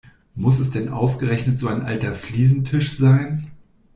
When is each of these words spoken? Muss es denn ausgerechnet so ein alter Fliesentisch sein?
Muss 0.33 0.57
es 0.59 0.71
denn 0.71 0.89
ausgerechnet 0.89 1.59
so 1.59 1.67
ein 1.67 1.83
alter 1.83 2.15
Fliesentisch 2.15 2.97
sein? 2.97 3.51